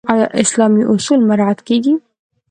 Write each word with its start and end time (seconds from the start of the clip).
آیا 0.13 0.27
اسلامي 0.43 0.83
اصول 0.93 1.19
مراعات 1.29 1.59
کیږي؟ 1.67 1.93